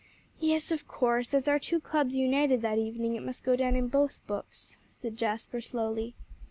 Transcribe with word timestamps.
"Yes, 0.39 0.71
of 0.71 0.87
course; 0.87 1.31
as 1.31 1.47
our 1.47 1.59
two 1.59 1.79
clubs 1.79 2.15
united 2.15 2.63
that 2.63 2.79
evening, 2.79 3.13
it 3.15 3.21
must 3.21 3.43
go 3.43 3.55
down 3.55 3.75
in 3.75 3.87
both 3.87 4.25
books," 4.25 4.77
said 4.89 5.15
Jasper 5.15 5.61
slowly. 5.61 6.15